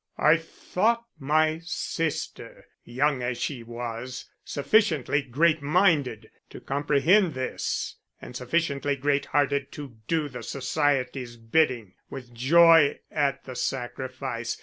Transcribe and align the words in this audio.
I 0.17 0.35
thought 0.37 1.03
my 1.19 1.59
sister, 1.63 2.65
young 2.83 3.21
as 3.21 3.37
she 3.37 3.61
was, 3.61 4.27
sufficiently 4.43 5.21
great 5.21 5.61
minded 5.61 6.31
to 6.49 6.59
comprehend 6.59 7.35
this 7.35 7.97
and 8.19 8.35
sufficiently 8.35 8.95
great 8.95 9.27
hearted 9.27 9.71
to 9.73 9.97
do 10.07 10.27
the 10.27 10.41
society's 10.41 11.37
bidding 11.37 11.93
with 12.09 12.33
joy 12.33 12.99
at 13.11 13.43
the 13.43 13.55
sacrifice. 13.55 14.57